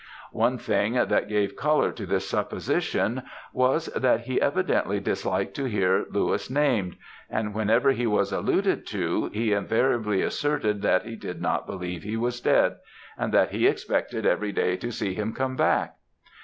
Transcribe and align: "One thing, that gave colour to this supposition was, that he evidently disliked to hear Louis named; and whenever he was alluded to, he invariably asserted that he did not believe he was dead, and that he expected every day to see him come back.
"One 0.33 0.57
thing, 0.57 0.93
that 0.93 1.29
gave 1.29 1.55
colour 1.55 1.91
to 1.91 2.07
this 2.07 2.27
supposition 2.27 3.21
was, 3.53 3.85
that 3.85 4.21
he 4.21 4.41
evidently 4.41 4.99
disliked 4.99 5.53
to 5.57 5.65
hear 5.65 6.05
Louis 6.09 6.49
named; 6.49 6.95
and 7.29 7.53
whenever 7.53 7.91
he 7.91 8.07
was 8.07 8.31
alluded 8.31 8.87
to, 8.87 9.29
he 9.31 9.53
invariably 9.53 10.23
asserted 10.23 10.81
that 10.81 11.05
he 11.05 11.15
did 11.15 11.39
not 11.39 11.67
believe 11.67 12.01
he 12.01 12.17
was 12.17 12.41
dead, 12.41 12.77
and 13.15 13.31
that 13.31 13.51
he 13.51 13.67
expected 13.67 14.25
every 14.25 14.51
day 14.51 14.75
to 14.77 14.89
see 14.91 15.13
him 15.13 15.33
come 15.33 15.55
back. 15.55 15.95